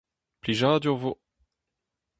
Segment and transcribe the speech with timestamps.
[0.41, 1.11] Plijadur 'vo!